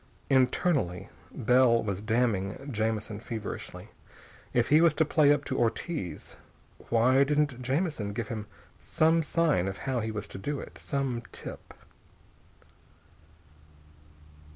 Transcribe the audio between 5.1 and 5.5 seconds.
up